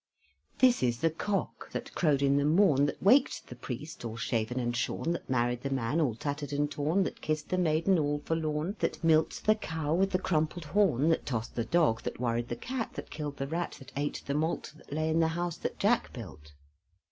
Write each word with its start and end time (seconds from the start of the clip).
This 0.57 0.81
is 0.81 0.97
the 0.97 1.11
cock 1.11 1.69
that 1.73 1.93
crowed 1.93 2.23
in 2.23 2.37
the 2.37 2.43
morn, 2.43 2.87
That 2.87 3.03
waked 3.03 3.45
the 3.45 3.55
priest 3.55 4.03
all 4.03 4.17
shaven 4.17 4.59
and 4.59 4.75
shorn, 4.75 5.11
That 5.11 5.29
married 5.29 5.61
the 5.61 5.69
man 5.69 6.01
all 6.01 6.15
tattered 6.15 6.51
and 6.51 6.71
torn, 6.71 7.03
That 7.03 7.21
kissed 7.21 7.49
the 7.49 7.59
maiden 7.59 7.99
all 7.99 8.17
forlorn, 8.25 8.77
That 8.79 9.03
milked 9.03 9.45
the 9.45 9.53
cow 9.53 9.93
with 9.93 10.09
the 10.09 10.17
crumpled 10.17 10.65
horn, 10.65 11.09
That 11.09 11.27
tossed 11.27 11.53
the 11.53 11.65
dog, 11.65 12.01
That 12.01 12.19
worried 12.19 12.47
the 12.47 12.55
cat, 12.55 12.93
That 12.93 13.11
killed 13.11 13.37
the 13.37 13.45
rat, 13.45 13.75
That 13.77 13.91
ate 13.95 14.23
the 14.25 14.33
malt 14.33 14.73
That 14.75 14.91
lay 14.91 15.07
in 15.07 15.19
the 15.19 15.27
house 15.27 15.57
that 15.57 15.77
Jack 15.77 16.11
built. 16.11 16.53